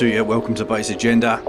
[0.00, 0.24] To you.
[0.24, 1.42] Welcome to Bass Agenda.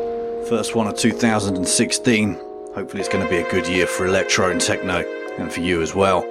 [0.49, 2.33] First one of 2016.
[2.75, 5.05] Hopefully, it's going to be a good year for electro and techno,
[5.37, 6.21] and for you as well.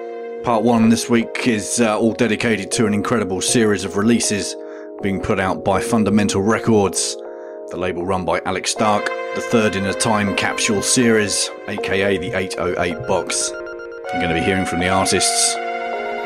[0.45, 4.55] Part one this week is uh, all dedicated to an incredible series of releases
[5.03, 7.17] being put out by Fundamental Records,
[7.71, 12.35] the label run by Alek Stark, the third in a time capsule series, aka the
[12.35, 13.51] 808 box.
[14.13, 15.55] You're going to be hearing from the artists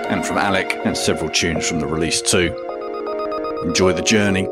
[0.09, 2.53] and from Alek, and several tunes from the release too.
[3.65, 4.49] Enjoy the journey.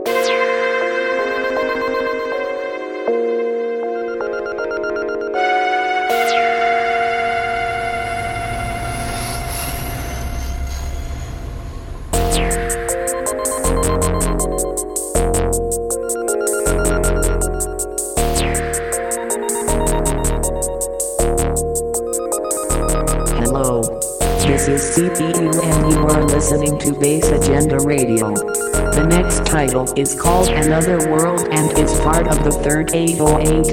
[32.93, 33.72] 808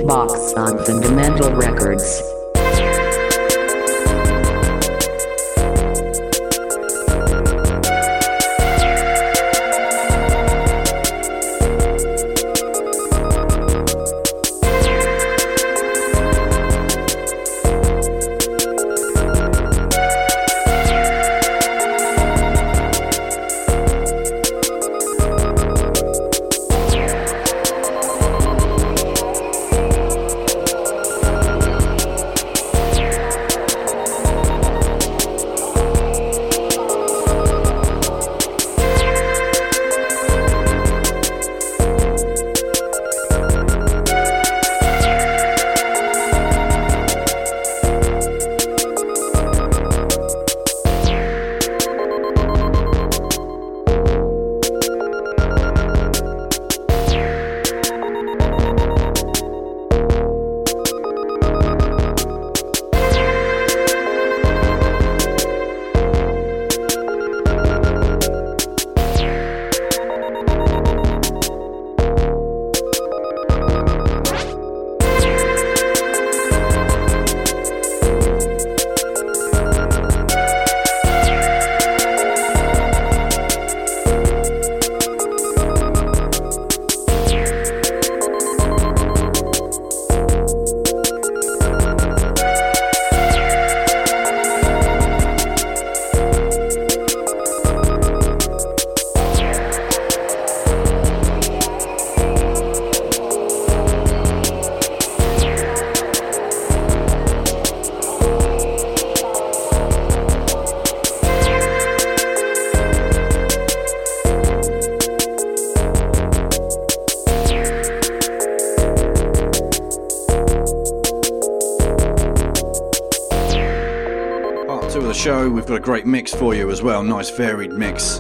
[127.40, 128.18] varied mix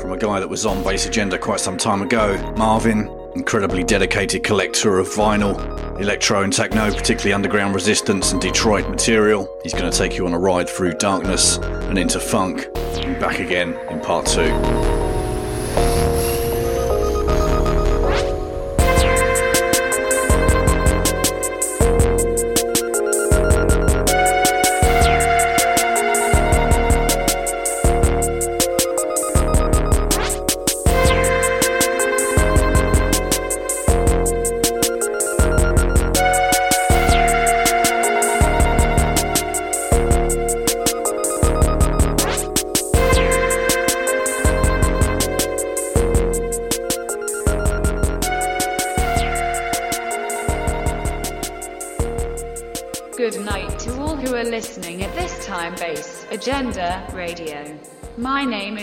[0.00, 2.38] from a guy that was on Bass Agenda quite some time ago.
[2.56, 5.60] Marvin, incredibly dedicated collector of vinyl,
[6.00, 9.46] electro and techno, particularly underground resistance and Detroit material.
[9.62, 13.40] He's going to take you on a ride through darkness and into funk and back
[13.40, 15.01] again in part two.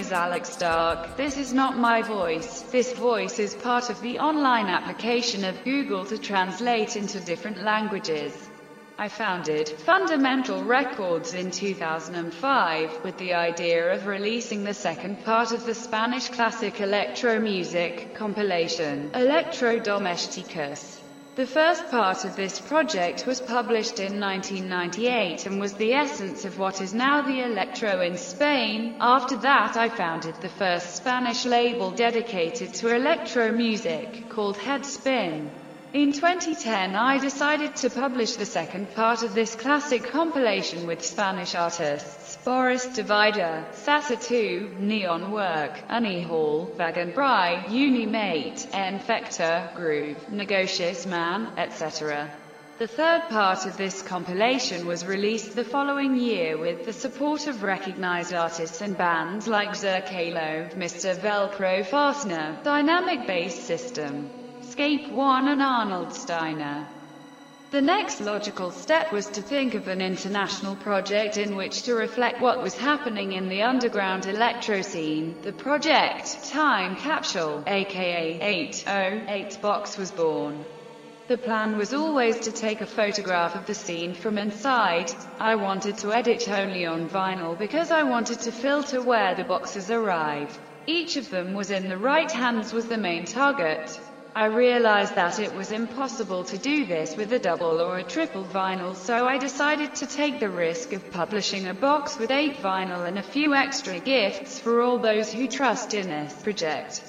[0.09, 1.17] Is Alek Stark.
[1.17, 2.61] This is not my voice.
[2.71, 8.33] This voice is part of the online application of Google to translate into different languages.
[8.97, 15.67] I founded Fundamental Records in 2005 with the idea of releasing the second part of
[15.67, 21.01] the Spanish classic electro music compilation, Electro Domesticus.
[21.39, 26.59] The first part of this project was published in 1998 and was the essence of
[26.59, 28.97] what is now the electro in Spain.
[28.99, 35.49] After that I founded the first Spanish label dedicated to electro music, called Headspin.
[35.93, 41.55] In 2010 I decided to publish the second part of this classic compilation with Spanish
[41.55, 42.18] artists,
[42.49, 52.27] Boris Divider, Sasa2, Neon Work, Annie Hall, Vagan Bry, Unimate, Infector, Groove, Negocius Man, etc.
[52.79, 57.61] The third part of this compilation was released the following year with the support of
[57.61, 61.15] recognized artists and bands like Zerkalo, Mr.
[61.15, 64.27] Velcro Fastener, Dynamic Bass System,
[64.61, 66.87] Scape One and Arnold Steiner.
[67.71, 72.41] The next logical step was to think of an international project in which to reflect
[72.41, 75.35] what was happening in the underground electro scene.
[75.43, 80.65] The project, Time Capsule, aka 808 Box was born.
[81.27, 85.11] The plan was always to take a photograph of the scene from inside.
[85.39, 89.91] I wanted to edit only on vinyl because I wanted to filter where the boxes
[89.91, 90.57] arrive.
[90.87, 93.99] Each of them was in the right hands was the main target.
[94.39, 98.45] I realized that it was impossible to do this with a double or a triple
[98.45, 103.05] vinyl so I decided to take the risk of publishing a box with 8 vinyl
[103.05, 107.03] and a few extra gifts for all those who trust in this project.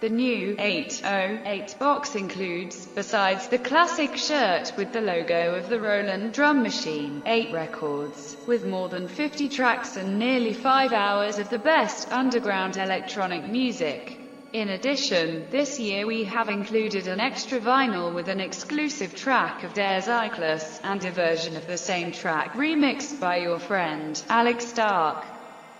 [0.00, 6.32] The new 808 box includes, besides the classic shirt with the logo of the Roland
[6.32, 11.60] drum machine, 8 records, with more than 50 tracks and nearly 5 hours of the
[11.60, 14.21] best underground electronic music.
[14.52, 19.72] In addition, this year we have included an extra vinyl with an exclusive track of
[19.72, 25.24] Der Zyklus, and a version of the same track remixed by your friend, Alek Stark.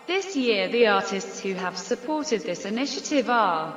[0.07, 3.77] This year the artists who have supported this initiative are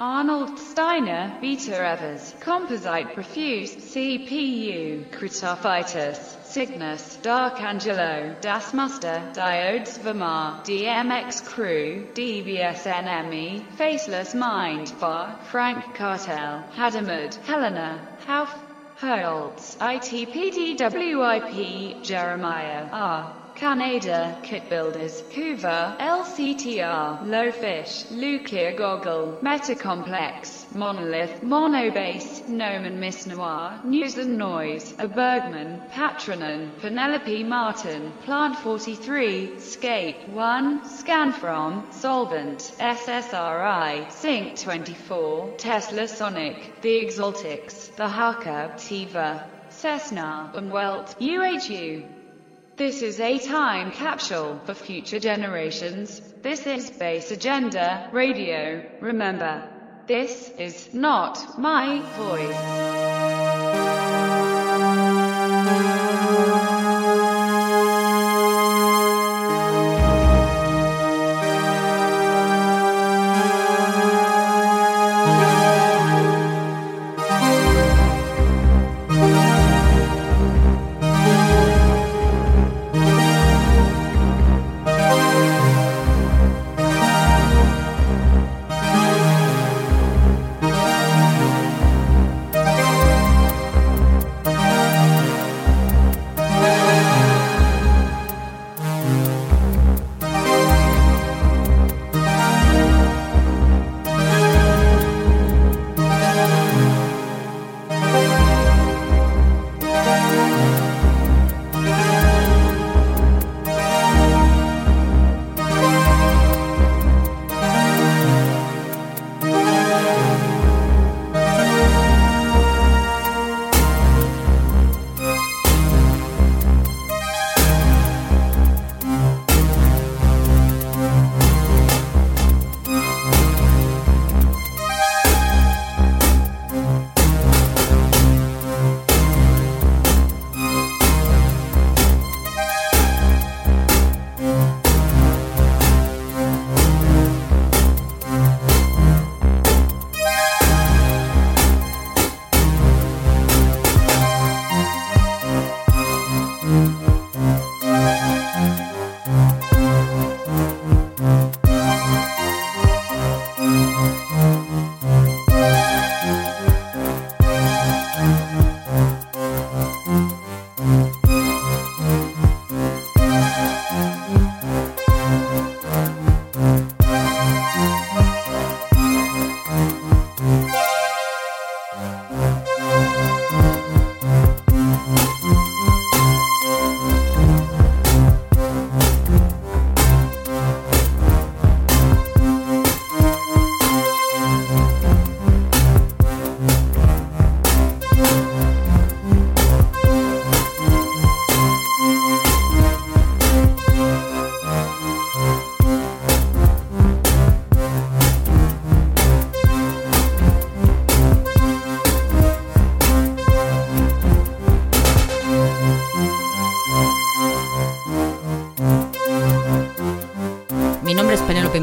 [0.00, 10.62] Arnold Steiner, Beta Evers, Composite Profuse, CPU, Critophytus, Cygnus, Dark Angelo, Das Muster, Diodes Vermar,
[10.62, 17.98] DMX Crew, DBS Enemy, Faceless Mind, Bar, Frank Cartel, Hadamard, Helena,
[18.28, 18.54] Hauff,
[19.00, 20.78] Holtz, ITPDWIP,
[22.04, 23.34] Jeremiah, R.
[23.56, 35.06] Canada, Kitbuilders, Hoover, LCTR, Lowfish, Luke Eargoggle, Metacomplex, Monolith, Monobase, Noman Miss Noir, Noise&Noise, A
[35.06, 46.08] Bergman, Patronen, Penelope Martin, Plant 43, Scape 1, Scan From, Solvent, SSRI, Sync 24, Tesla
[46.08, 52.06] Sonic, The Exaltics, The Haka, Tiva, Cessna, and Welt, UHU.
[52.76, 56.20] This is a time capsule for future generations.
[56.42, 58.84] This is Bass Agenda Radio.
[59.00, 59.70] Remember,
[60.06, 62.54] this is not my voice.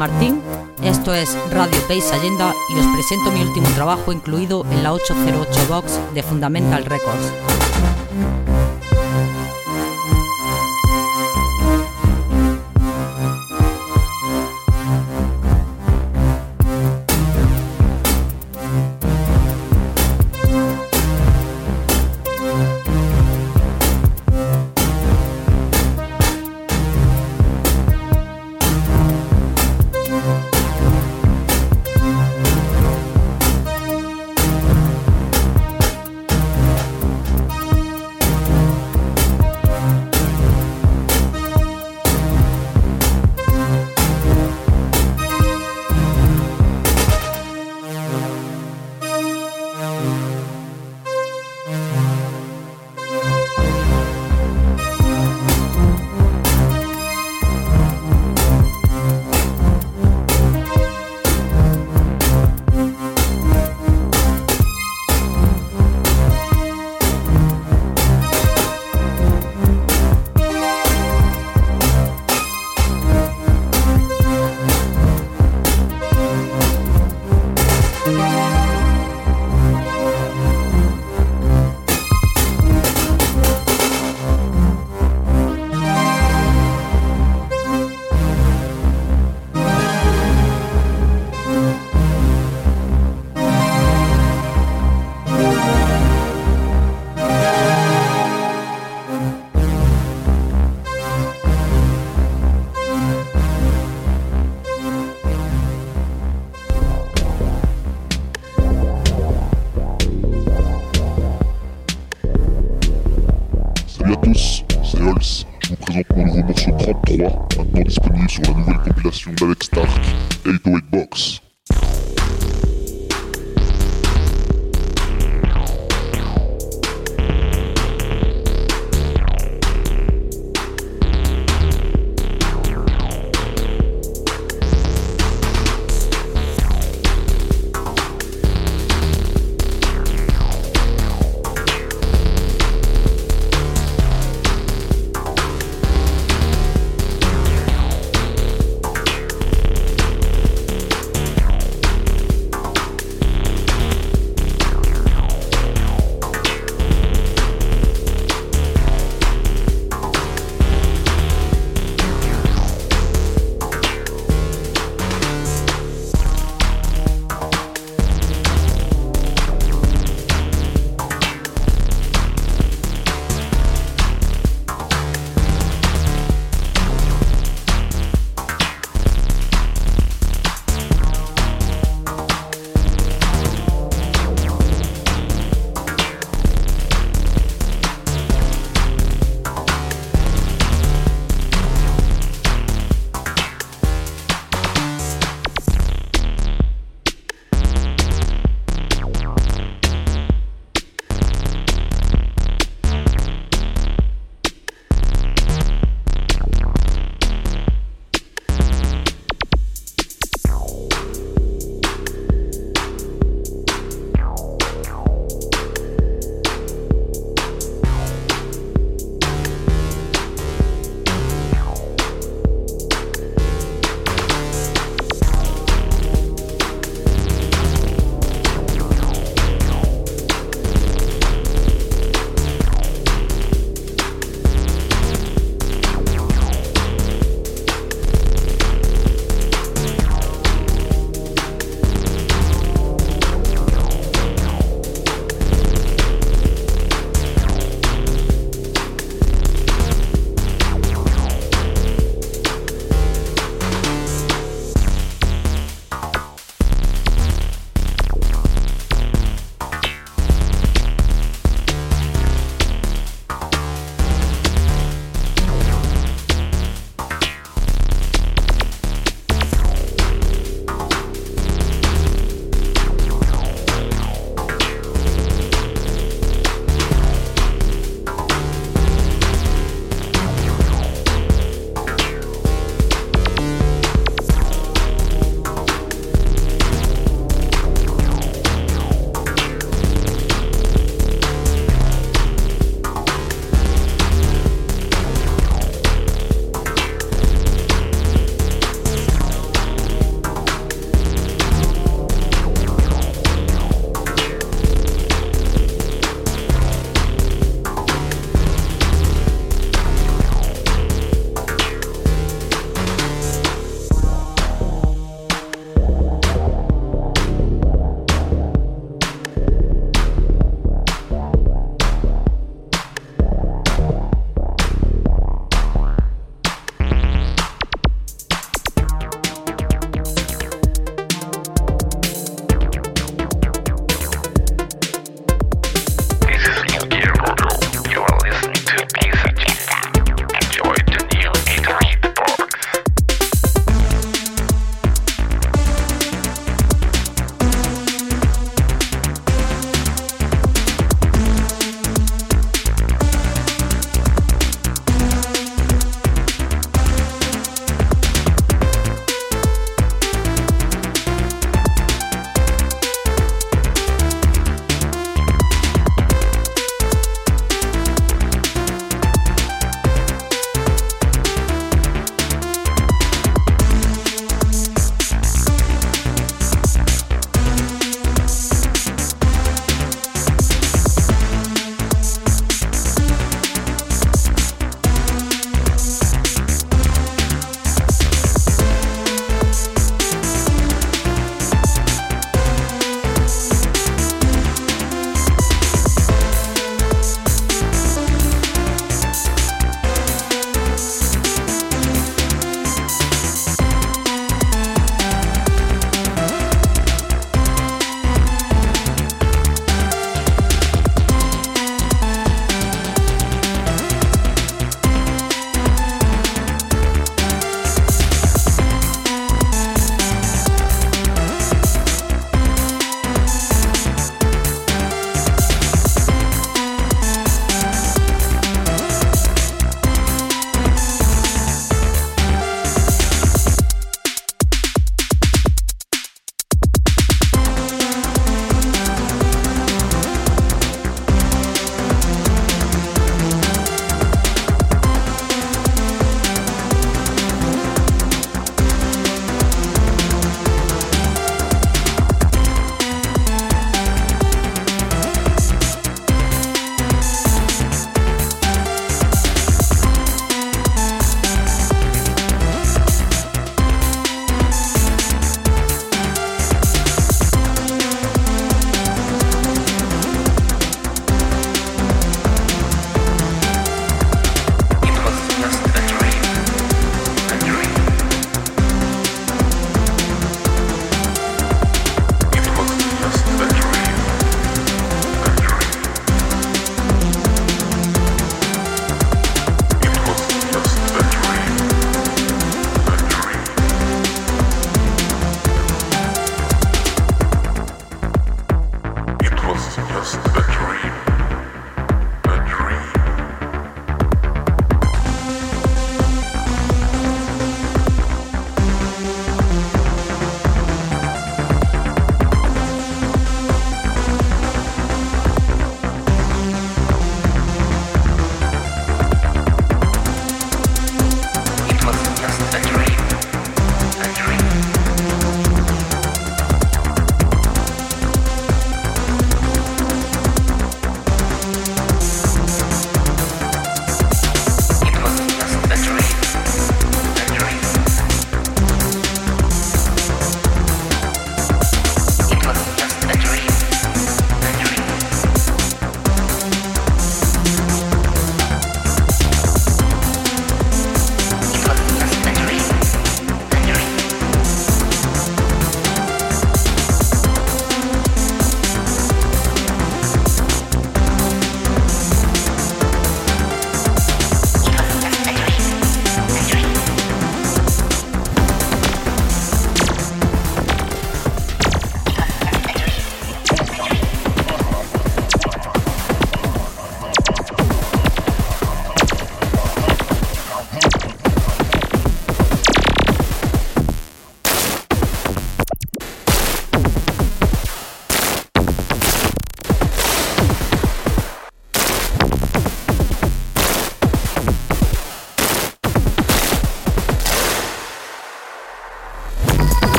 [0.00, 0.40] Martín,
[0.82, 5.66] esto es Radio Base Agenda y os presento mi último trabajo incluido en la 808
[5.68, 7.59] Box de Fundamental Records.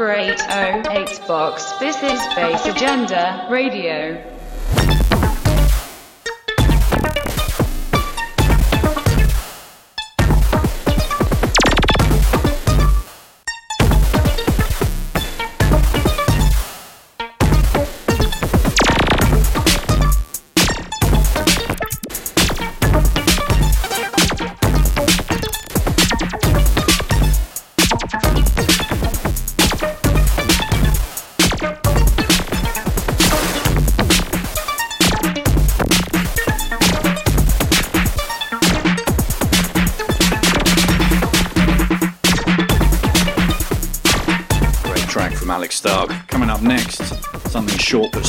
[0.00, 1.72] For 808 box.
[1.72, 4.39] This is Bass Agenda Radio.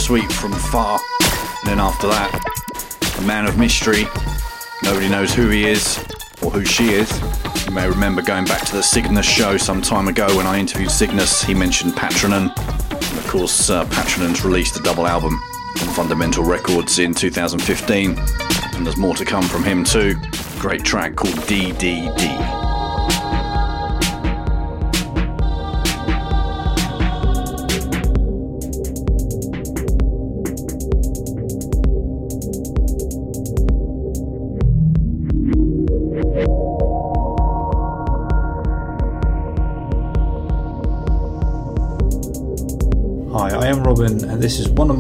[0.02, 1.00] Sweet from far.
[1.22, 4.08] And then after that, a man of mystery.
[4.84, 6.00] Nobody knows who he is
[6.42, 7.10] or who she is.
[7.68, 10.90] You may remember going back to the Cygnus show some time ago when I interviewed
[10.90, 12.52] Cygnus, he mentioned Patronen.
[12.58, 15.40] And of course, uh, Patronen's released a double album
[15.82, 18.18] on Fundamental Records in 2015.
[18.74, 20.16] And there's more to come from him too.
[20.60, 22.61] Great track called DDD.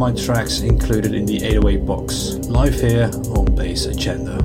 [0.01, 4.40] My tracks included in the 808 box, live here on Bass Agenda.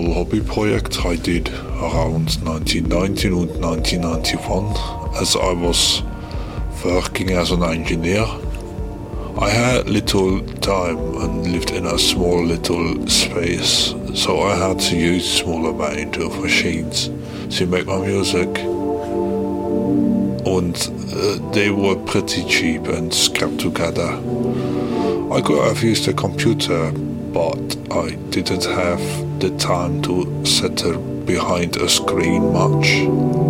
[0.00, 6.02] Hobby project I did around 1990 and 1991 as I was
[6.82, 8.24] working as an engineer.
[9.38, 14.96] I had little time and lived in a small little space, so I had to
[14.96, 17.10] use small amount of machines
[17.58, 18.48] to make my music.
[20.46, 20.74] And
[21.12, 24.08] uh, they were pretty cheap and kept together.
[25.30, 31.76] I could have used a computer, but I didn't have the time to settle behind
[31.78, 33.41] a screen much.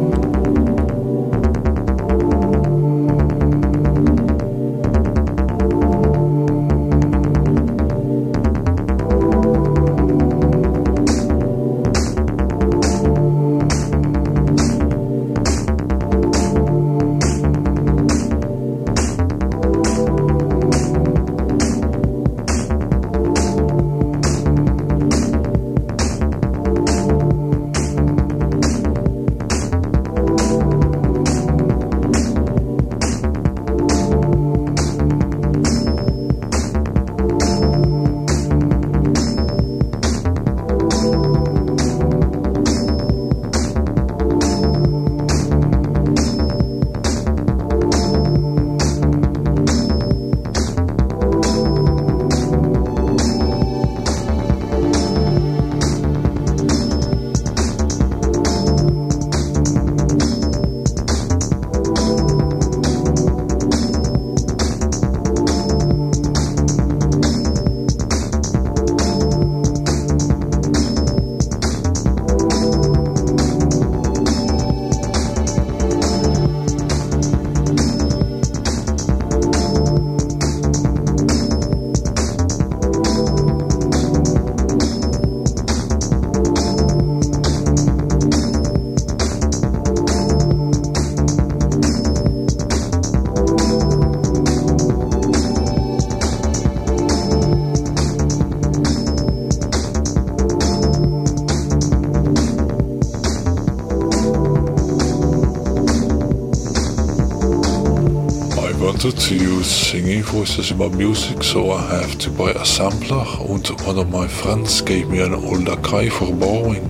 [110.59, 113.25] In my music, so I have to buy a sampler.
[113.41, 116.88] And one of my friends gave me an old Akai for borrowing.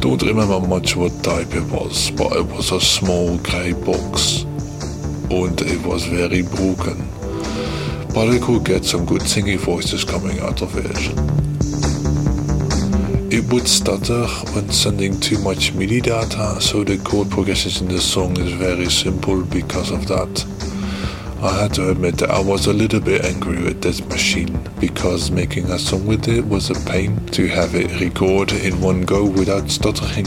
[0.00, 4.42] Don't remember much what type it was, but it was a small grey box.
[5.30, 7.08] And it was very broken.
[8.12, 10.98] But I could get some good singing voices coming out of it.
[13.32, 18.00] It would stutter when sending too much MIDI data, so the chord progressions in the
[18.00, 20.55] song is very simple because of that.
[21.42, 25.30] I had to admit that I was a little bit angry with this machine because
[25.30, 29.24] making a song with it was a pain to have it record in one go
[29.26, 30.24] without stuttering.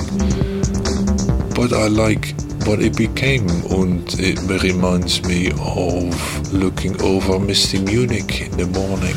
[1.55, 8.41] But I like what it became and it reminds me of looking over misty Munich
[8.41, 9.15] in the morning.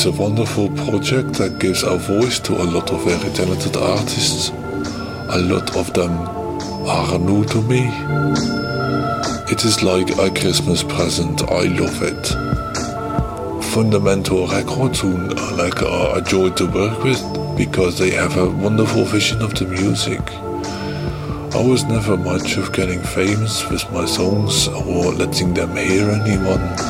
[0.00, 4.48] Is a wonderful project that gives a voice to a lot of very talented artists.
[4.48, 6.12] A lot of them
[6.88, 7.82] are new to me.
[9.52, 11.42] It is like a Christmas present.
[11.42, 12.24] I love it.
[13.74, 17.20] Fundamental Records uh, uh, are like a, a joy to work with
[17.58, 20.22] because they have a wonderful vision of the music.
[21.54, 26.89] I was never much of getting famous with my songs or letting them hear anyone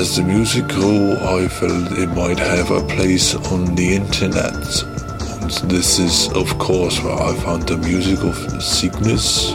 [0.00, 4.54] as the music grew, I felt it might have a place on the internet.
[5.42, 9.52] And this is, of course, where I found the music of Cygnus.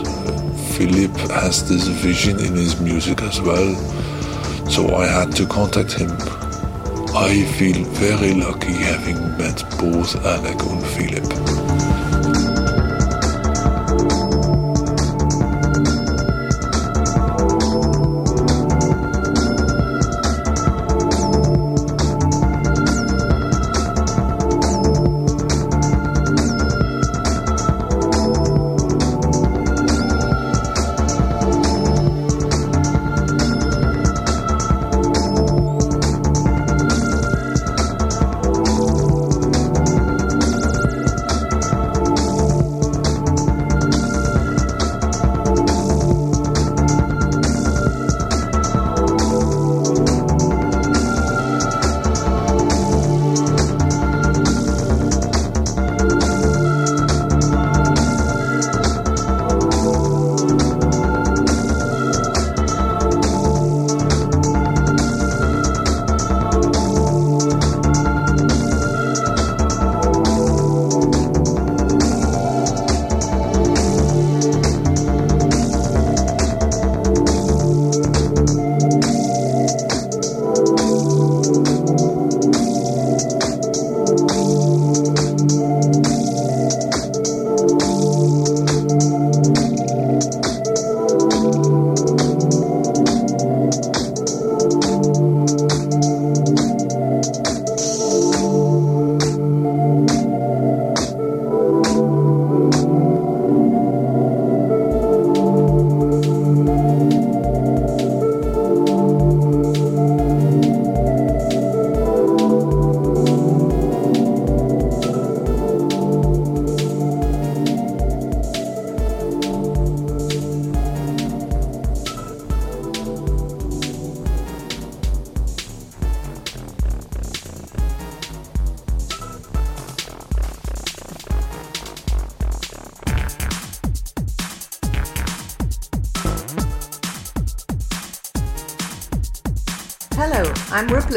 [0.76, 3.74] Philip has this vision in his music as well,
[4.70, 6.12] so I had to contact him.
[7.12, 11.55] I feel very lucky having met both Alek and Philip.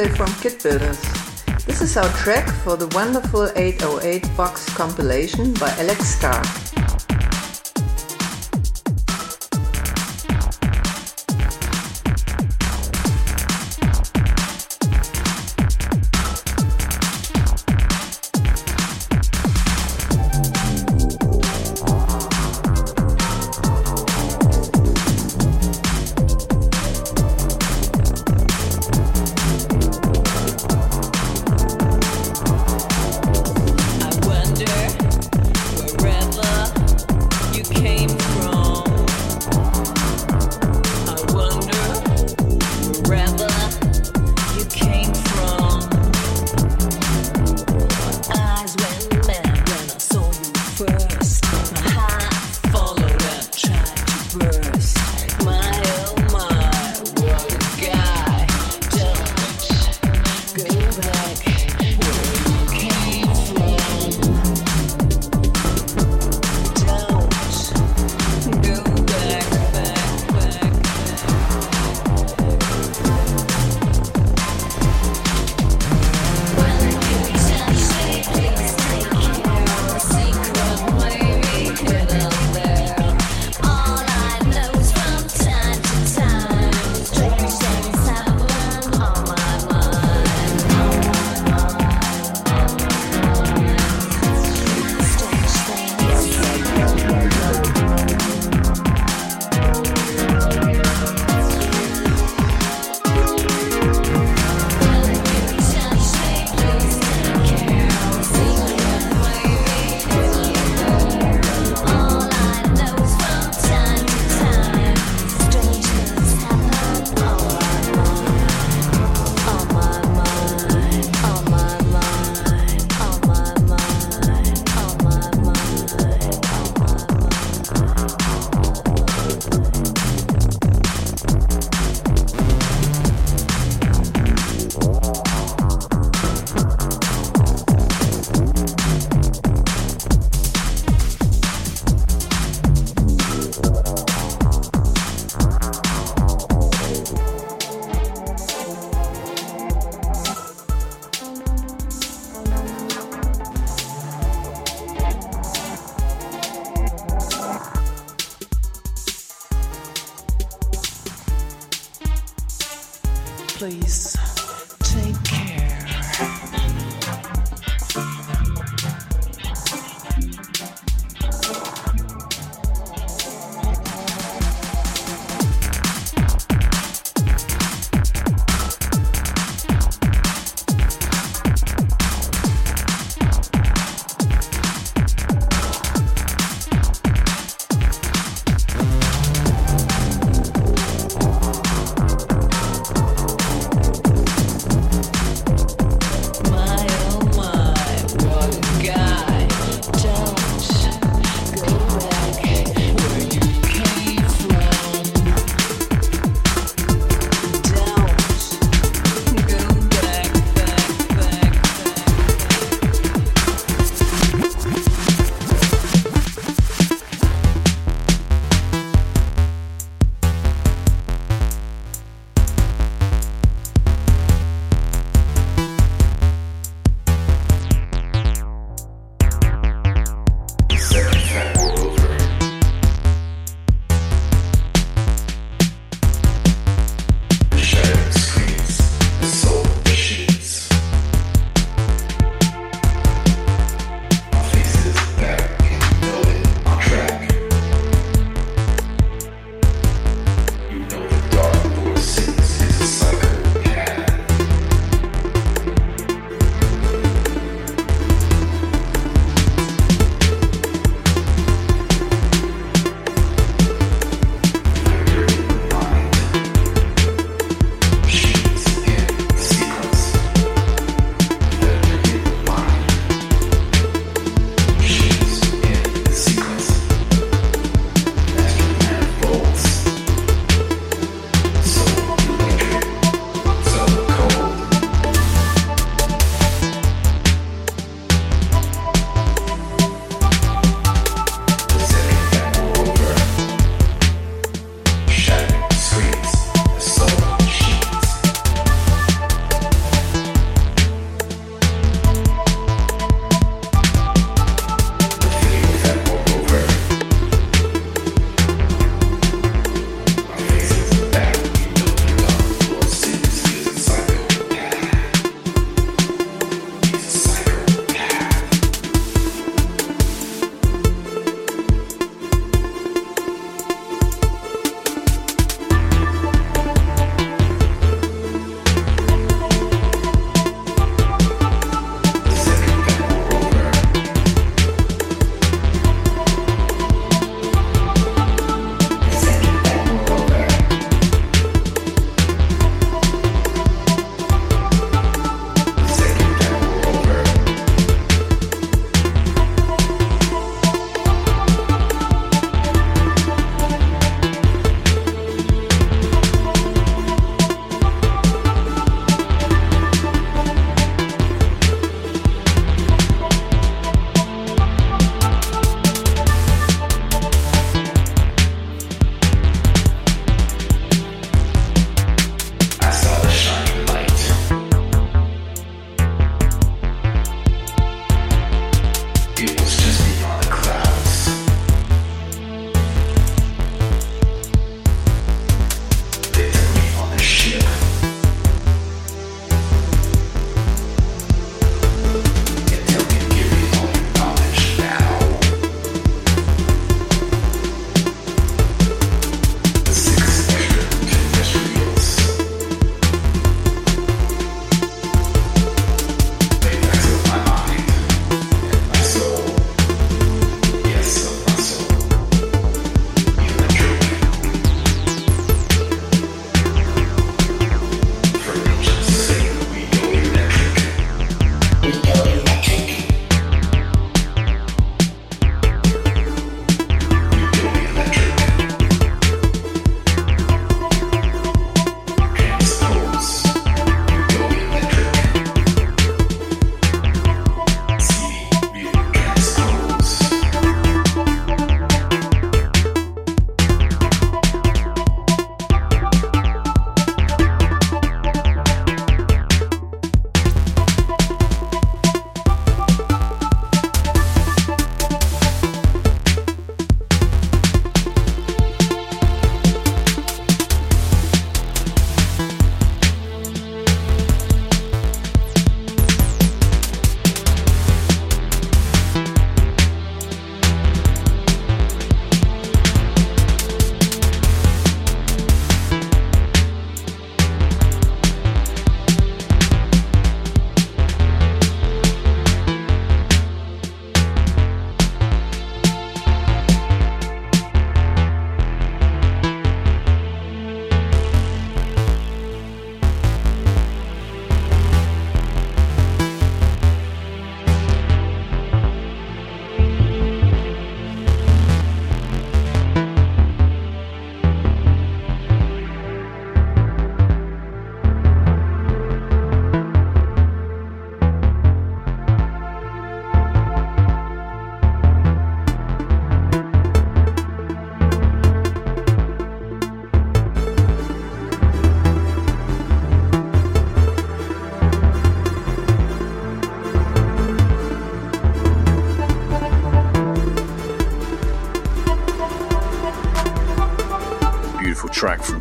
[0.07, 1.65] From Kitbuilders.
[1.65, 6.78] This is our track for the wonderful 808 box compilation by Alek Stark.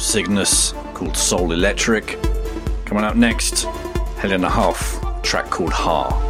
[0.09, 2.19] Cygnus called Soul Electric.
[2.87, 3.65] Coming up next,
[4.17, 6.28] Helena Hauff, track called Haar.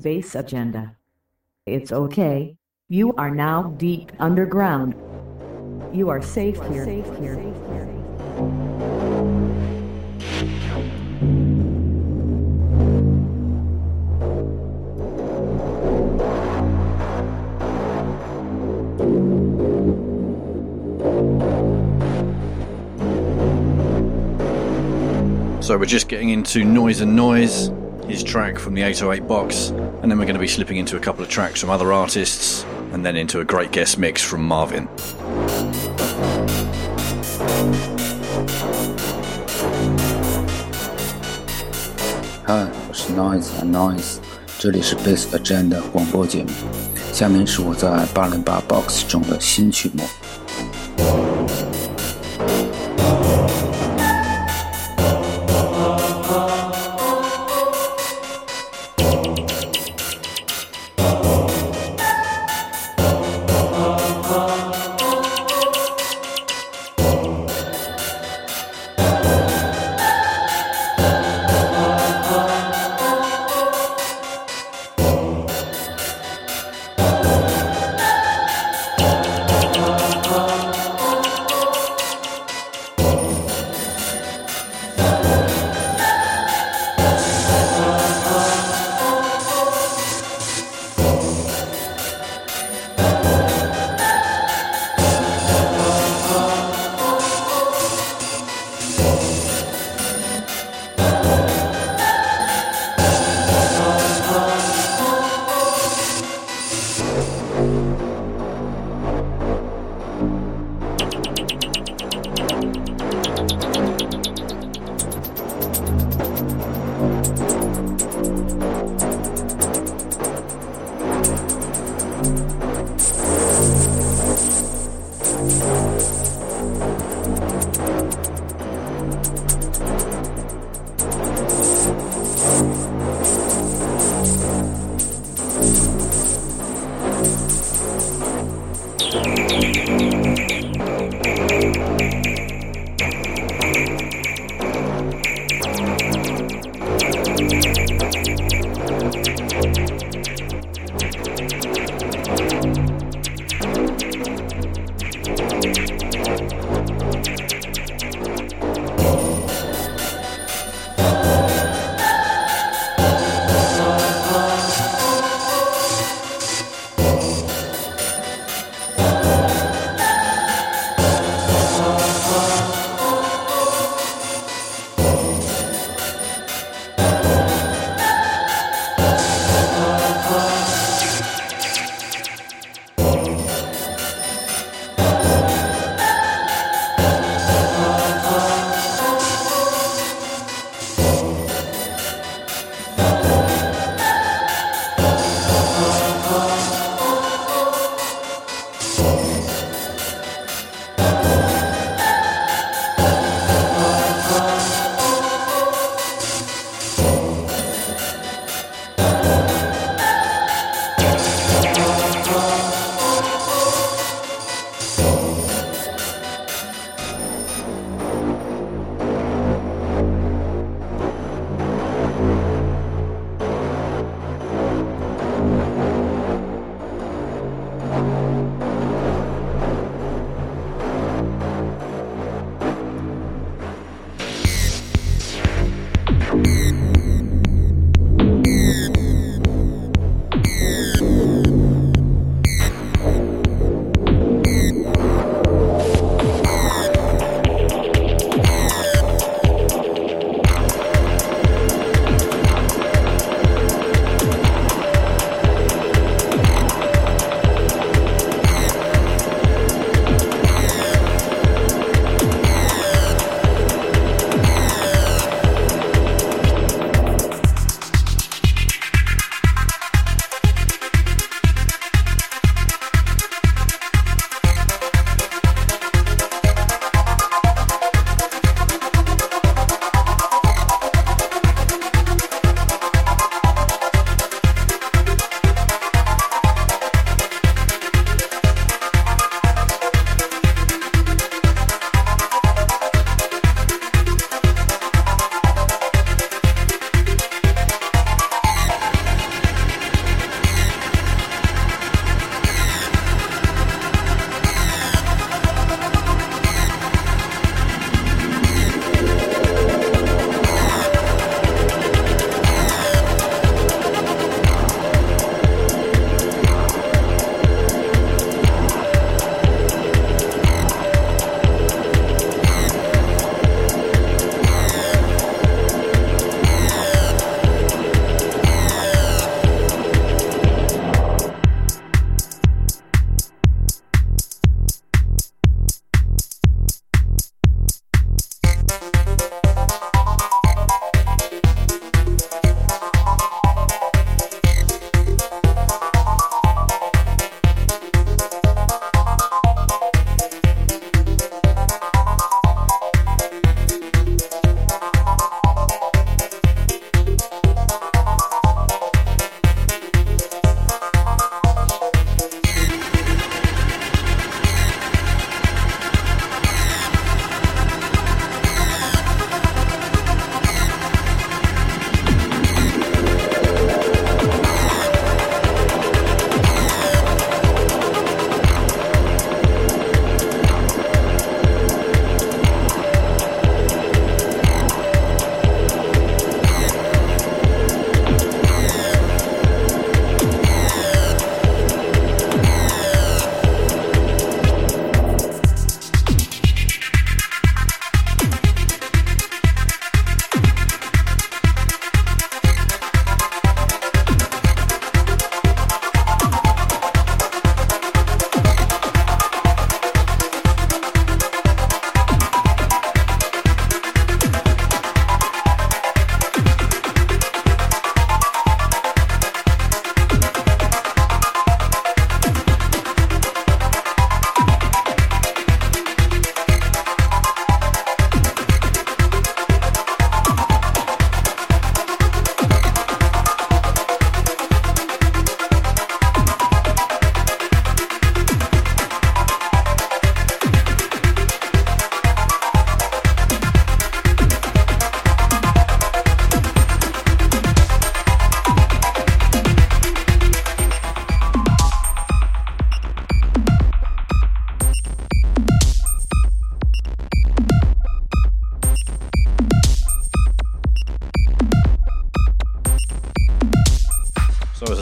[0.00, 0.96] This is Bass Agenda.
[1.66, 2.56] It's okay.
[2.88, 4.94] You are now deep underground.
[5.92, 6.84] You are safe here.
[6.86, 7.36] safe here.
[25.62, 27.70] So we're just getting into Noise&Noise,
[28.08, 29.72] his track from the 808 box,
[30.02, 32.64] and then we're going to be slipping into a couple of tracks from other artists,
[32.92, 34.88] and then into a great guest mix from Marvin.
[42.46, 44.18] Hi，我是 Noise and Noise，
[44.58, 46.50] 这里是 Bass Agenda 广播节目。
[47.12, 50.04] 下面是我在八零八 Box 中的新曲目。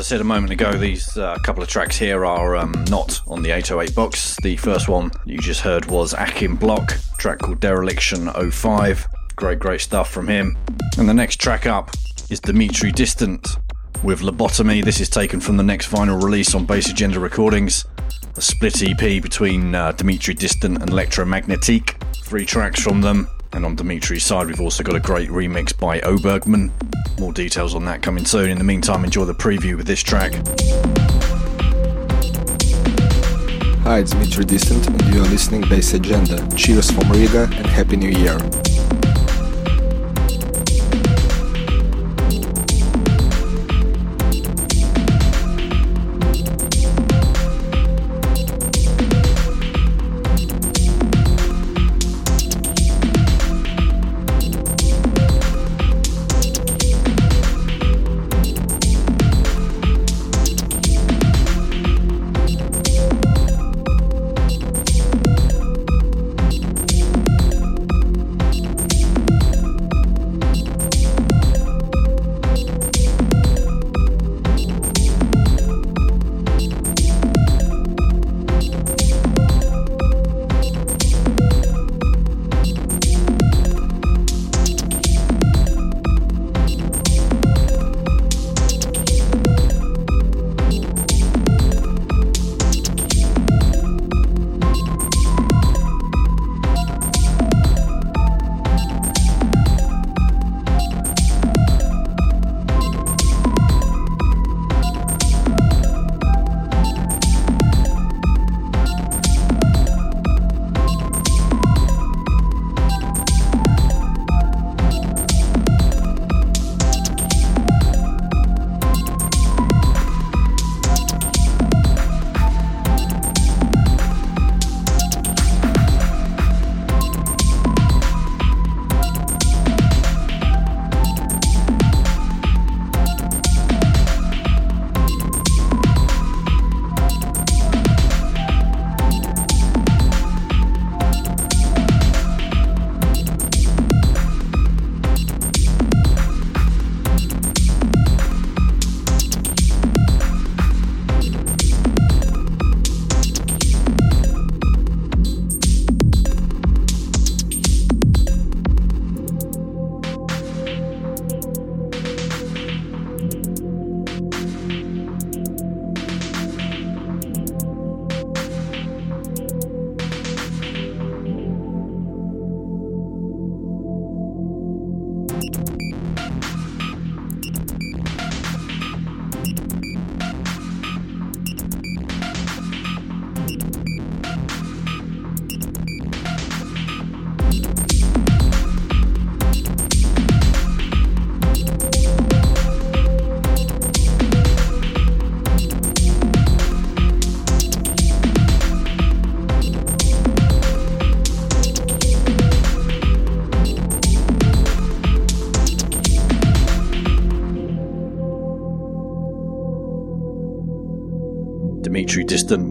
[0.09, 3.50] Said a moment ago, these uh, couple of tracks here are um, not on the
[3.50, 4.38] 808 box.
[4.42, 9.06] The first one you just heard was Achim Bloch, track called Dereliction 05.
[9.36, 10.56] Great, great stuff from him.
[10.96, 11.90] And the next track up
[12.30, 13.59] is Dmitry Distant
[14.02, 14.82] with Lobotomy.
[14.82, 17.84] This is taken from the next vinyl release on Bass Agenda Recordings,
[18.34, 22.02] a split EP between uh, Dmitry Distant and Electromagnetique.
[22.24, 23.28] Three tracks from them.
[23.52, 26.70] And on Dmitry's side, we've also got a great remix by Obergman.
[27.19, 28.49] More details on that coming soon.
[28.49, 30.35] In the meantime, enjoy the preview with this track.
[33.83, 36.47] Hi, it's Dmitry Distant, and you are listening Bass Agenda.
[36.55, 38.39] Cheers from Riga and Happy New Year.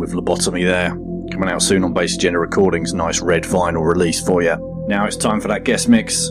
[0.07, 0.89] With Lobotomy there.
[1.31, 2.93] Coming out soon on Bass Agenda Recordings.
[2.93, 4.85] Nice red vinyl release for you.
[4.87, 6.29] Now it's time for that guest mix.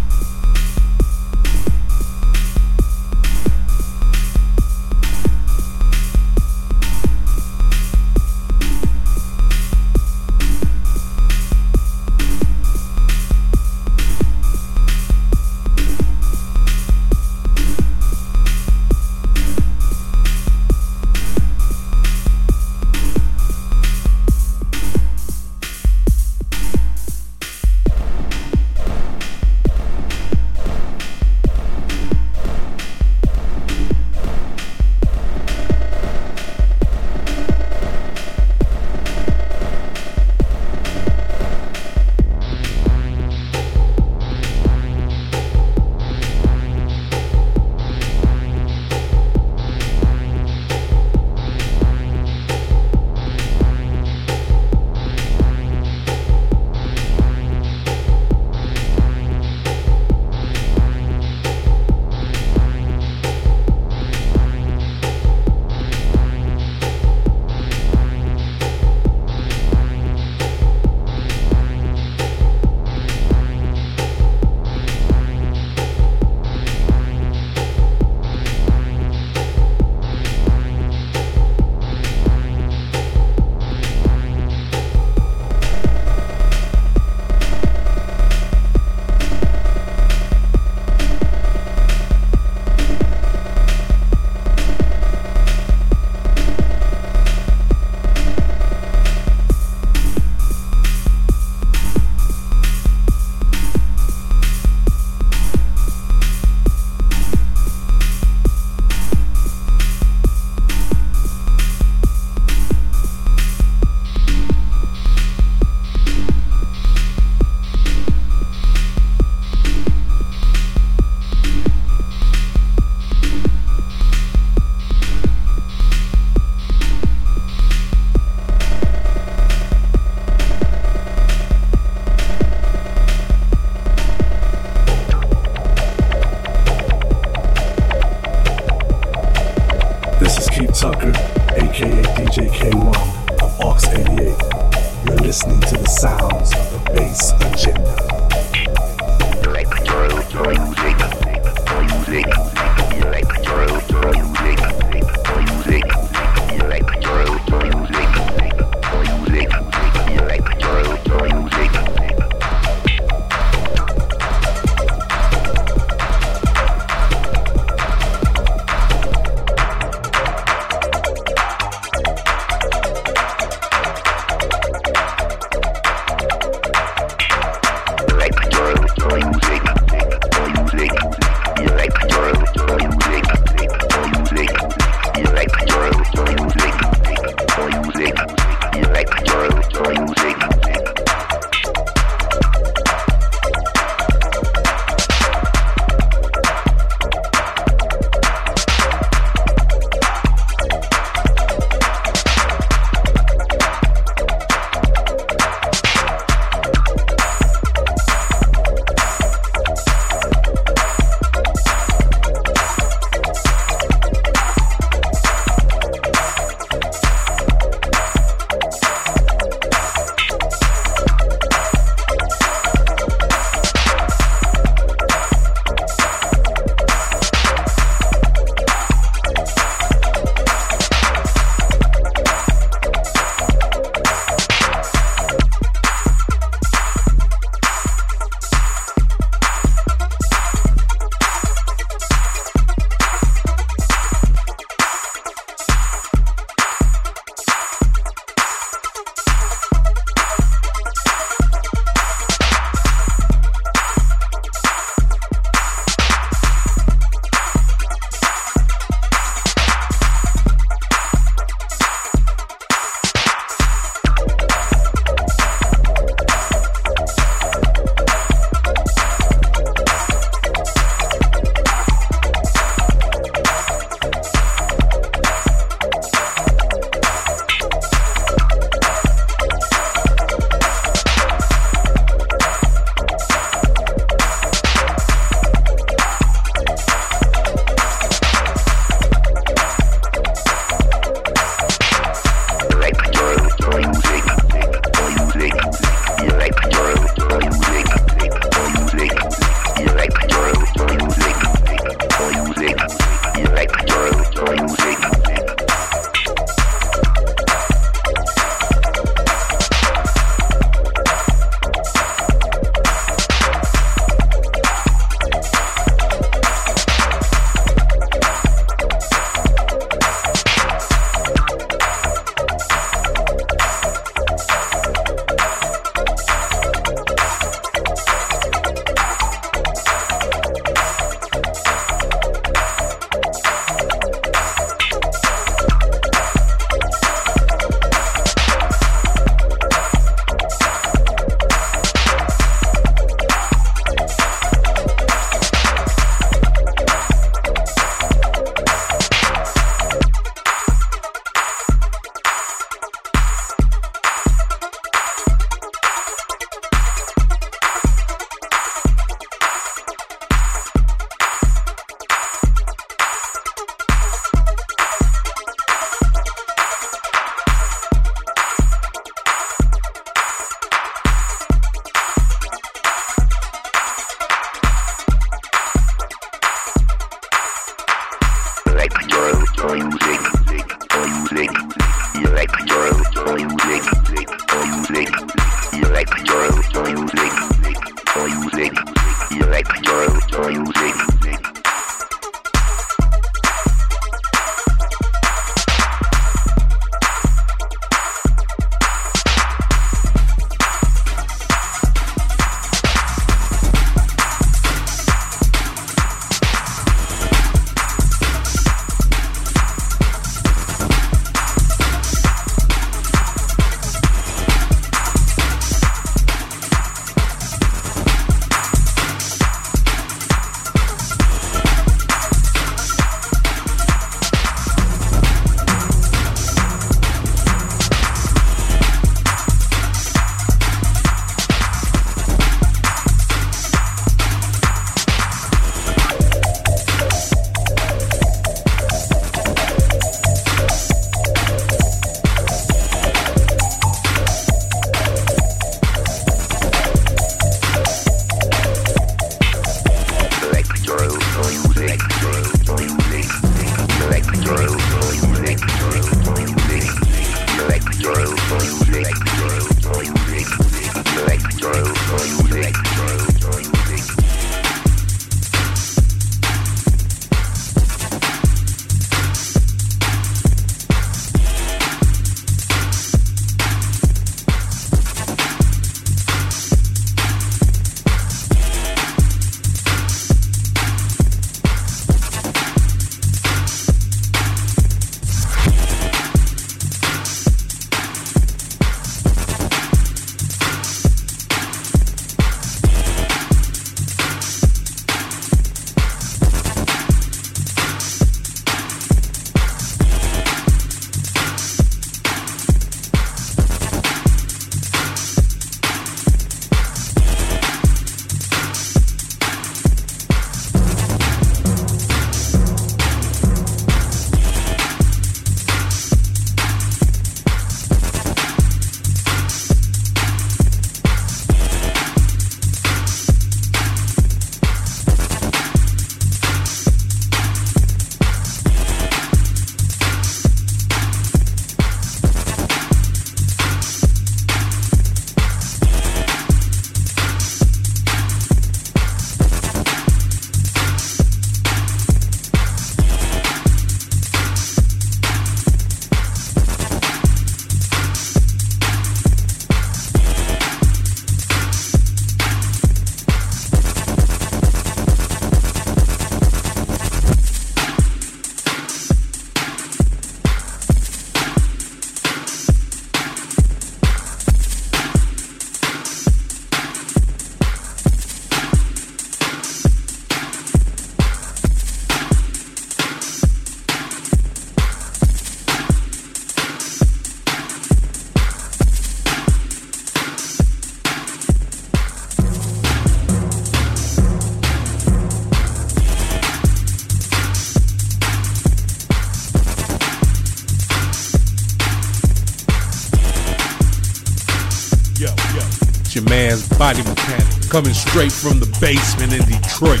[597.76, 600.00] Coming straight from the basement in Detroit.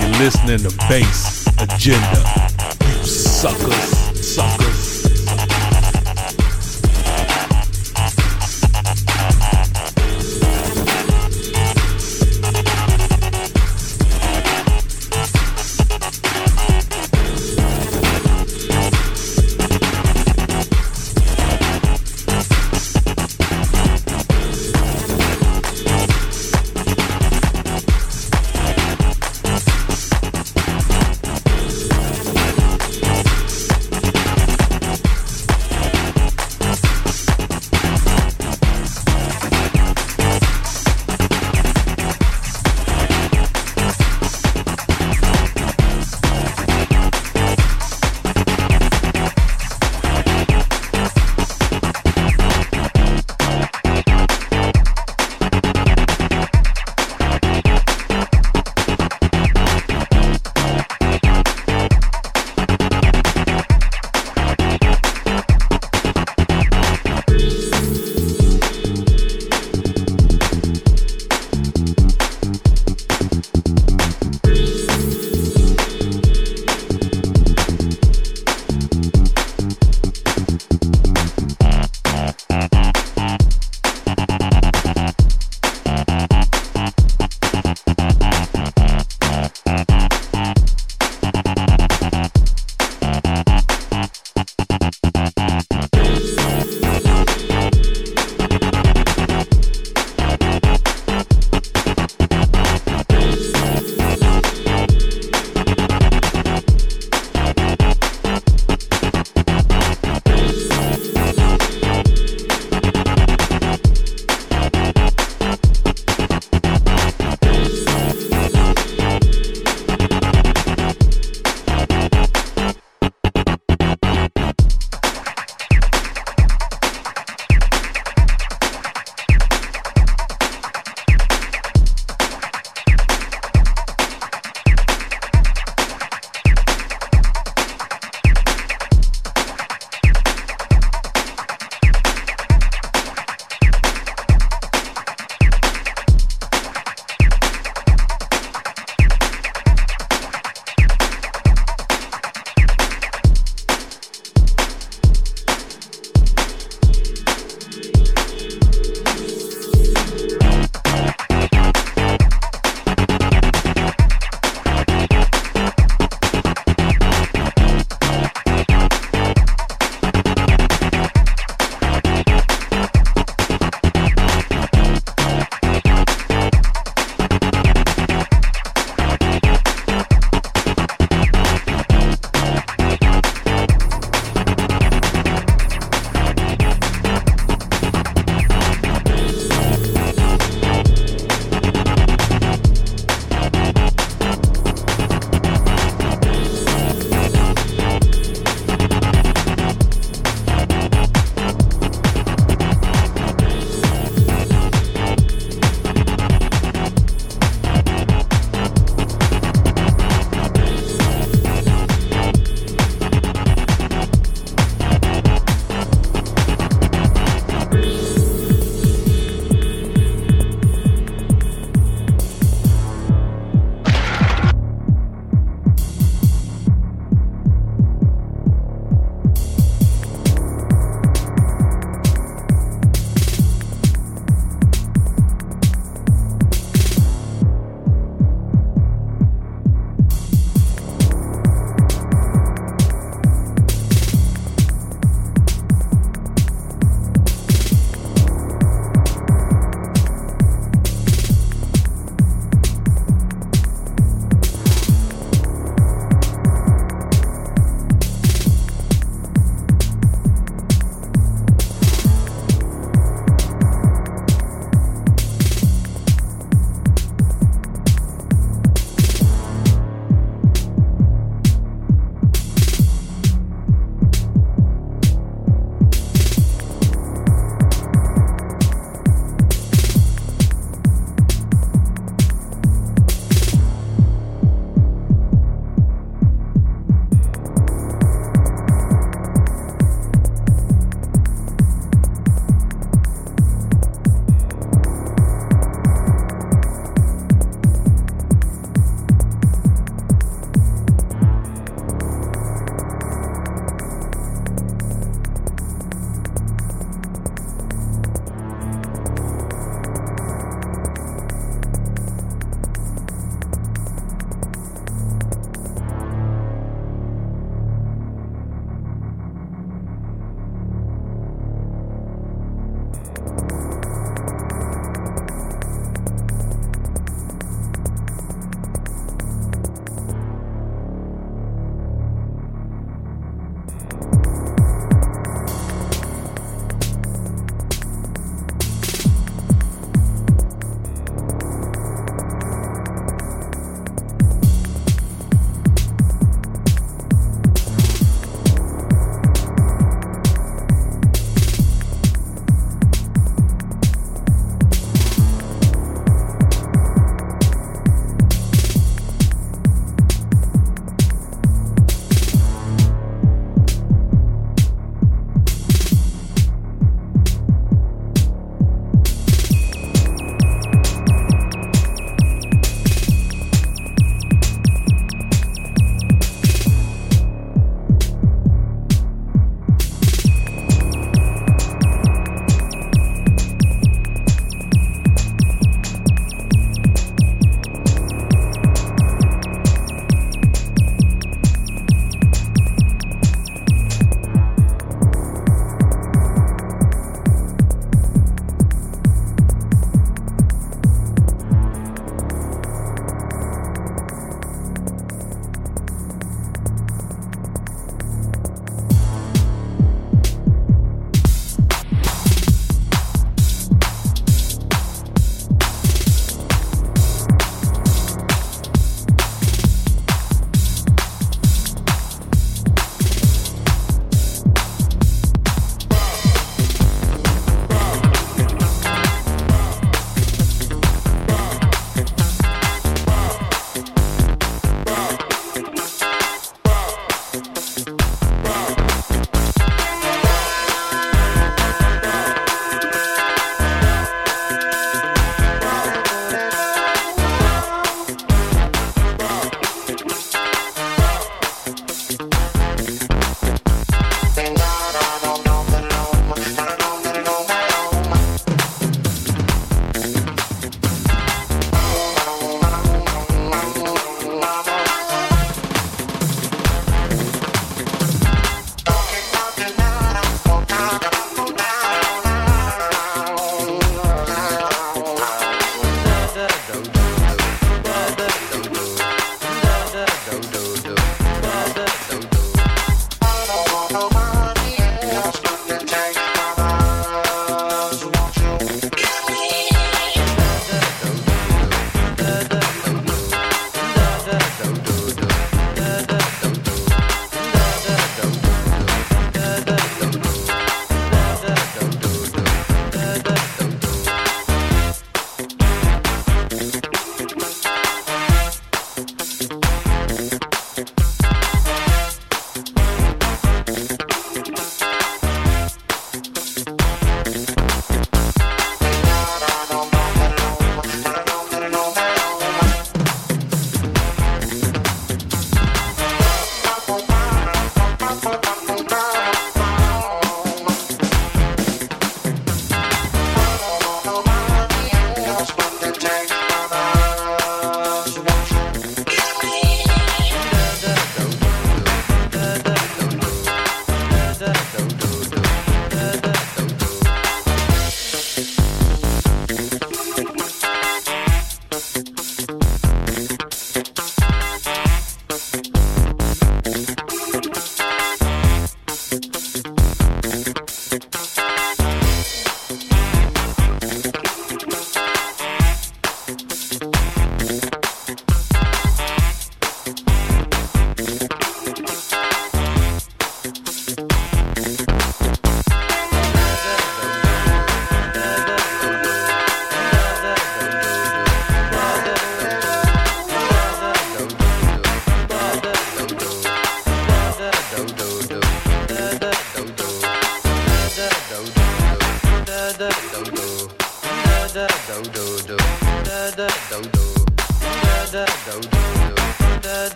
[0.00, 2.50] You're listening to Bass Agenda.
[2.80, 3.93] You suckers.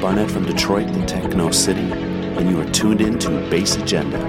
[0.00, 4.27] Barnett from Detroit, the Techno City, and you are tuned in to Bass Agenda.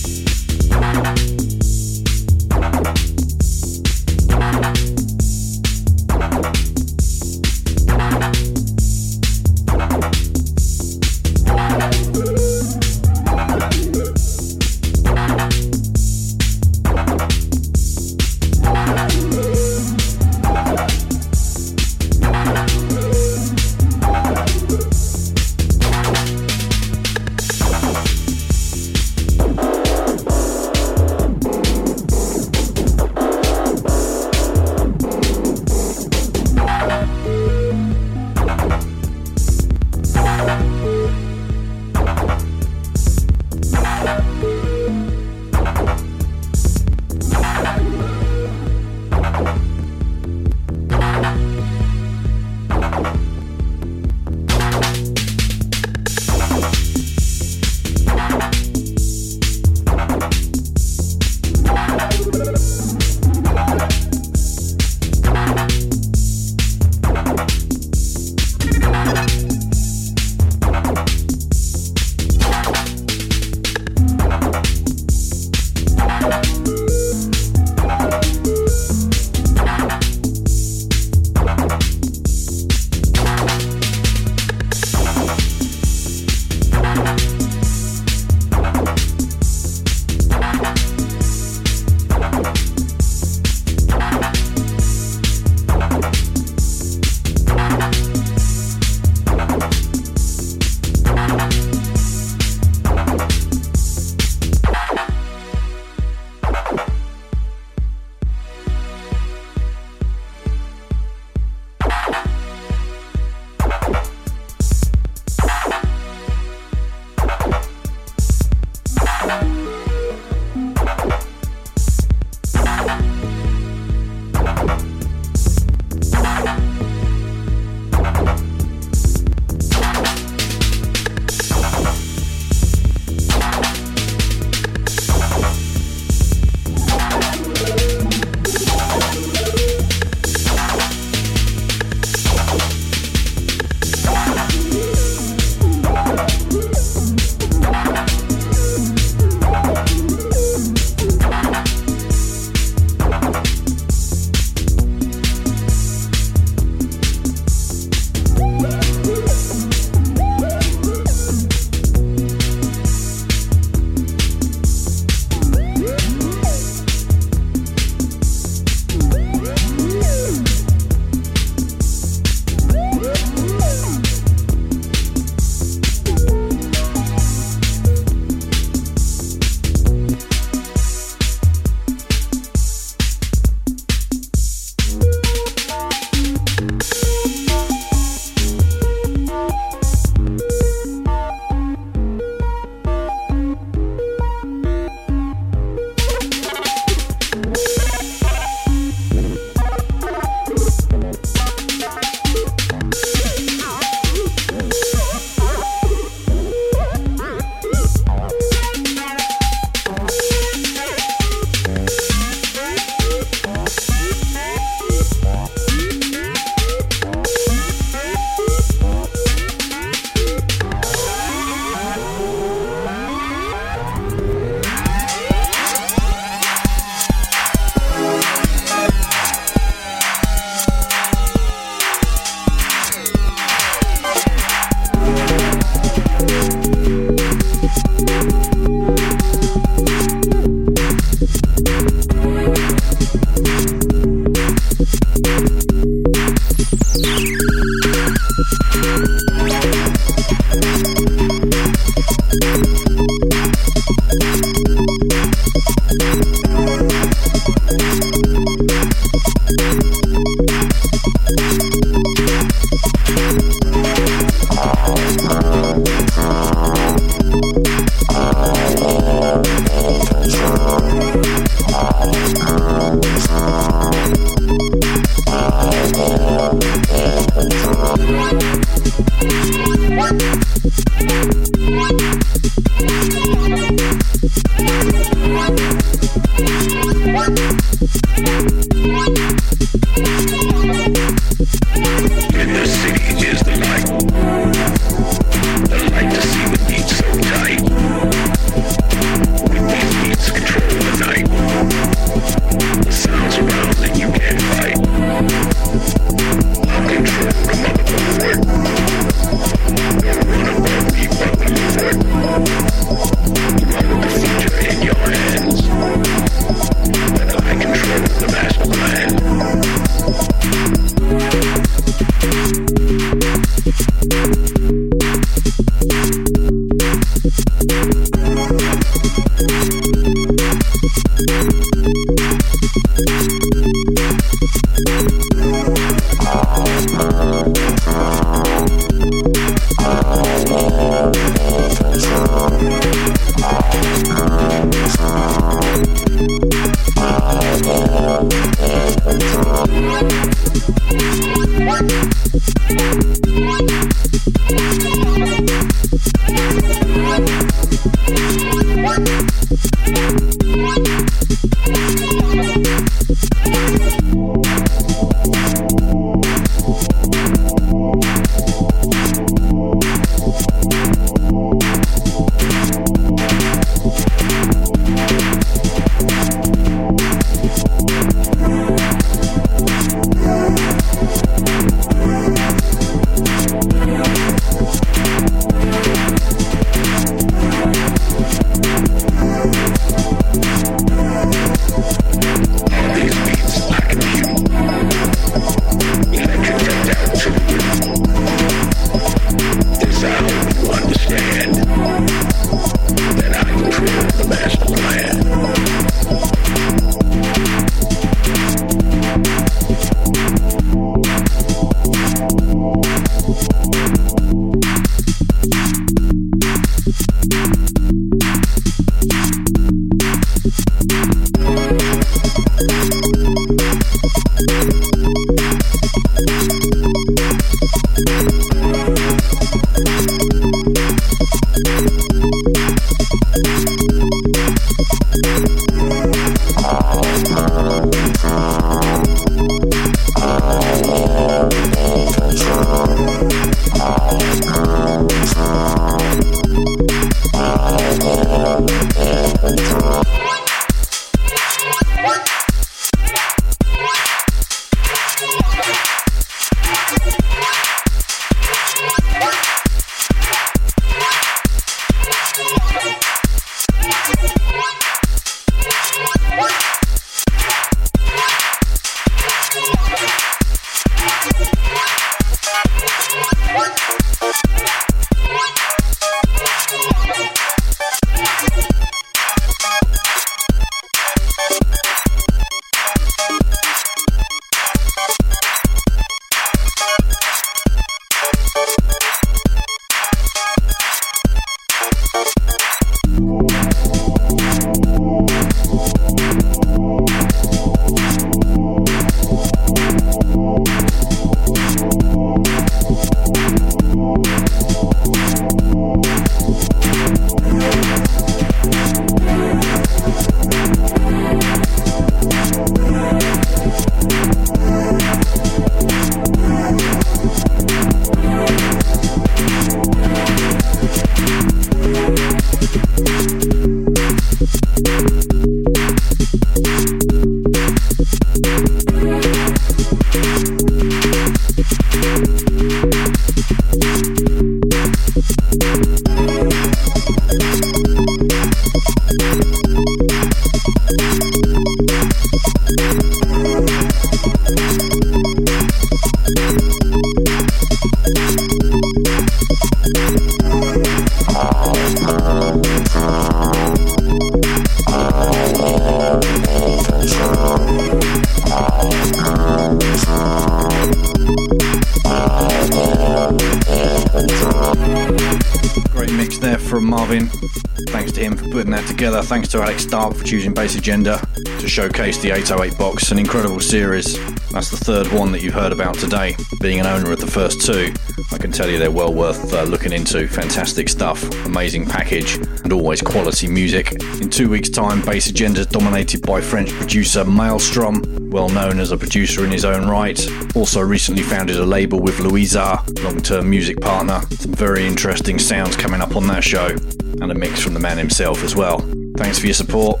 [570.88, 571.20] Agenda.
[571.60, 574.16] to showcase the 808 box, an incredible series.
[574.52, 576.34] That's the third one that you've heard about today.
[576.62, 577.92] Being an owner of the first two,
[578.32, 580.26] I can tell you they're well worth uh, looking into.
[580.28, 584.00] Fantastic stuff, amazing package, and always quality music.
[584.22, 588.90] In two weeks' time, Bass Agenda is dominated by French producer Maelstrom, well known as
[588.90, 590.18] a producer in his own right.
[590.56, 594.22] Also recently founded a label with Louisahhh, long-term music partner.
[594.38, 597.98] Some very interesting sounds coming up on that show, and a mix from the man
[597.98, 598.78] himself as well.
[599.18, 600.00] Thanks for your support.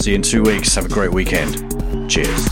[0.00, 0.74] See you in two weeks.
[0.76, 1.56] Have a great weekend.
[2.10, 2.48] Cheers.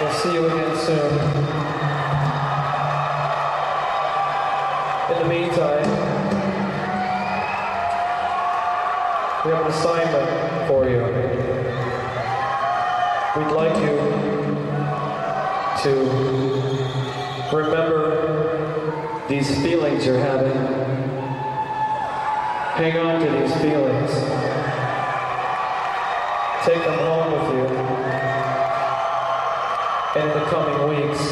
[0.00, 1.14] We'll see you again soon.
[5.12, 5.88] In the meantime,
[9.44, 11.03] we have an assignment for you.
[13.36, 13.96] We'd like you
[15.82, 15.90] to
[17.52, 20.54] remember these feelings you're having.
[22.76, 24.10] Hang on to these feelings.
[26.64, 27.64] Take them home with you.
[30.20, 31.22] In the coming weeks,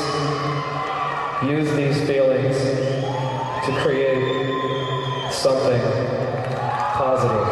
[1.44, 2.58] use these feelings
[3.64, 4.24] to create
[5.30, 5.80] something
[6.94, 7.51] positive.